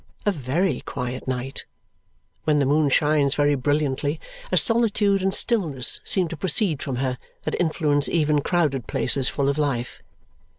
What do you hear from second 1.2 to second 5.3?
night. When the moon shines very brilliantly, a solitude